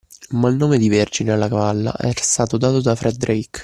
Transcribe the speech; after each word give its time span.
Ma 0.29 0.49
il 0.49 0.55
nome 0.55 0.79
di 0.79 0.89
Vergine 0.89 1.31
alla 1.31 1.47
cavalla 1.47 1.93
era 1.95 2.19
stato 2.19 2.57
dato 2.57 2.81
da 2.81 2.95
Fred 2.95 3.17
Drake! 3.17 3.59